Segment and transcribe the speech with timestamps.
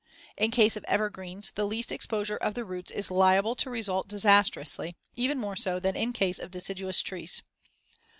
[0.35, 4.95] In case of evergreens, the least exposure of the roots is liable to result disastrously,
[5.15, 7.43] even more so than in case of deciduous trees.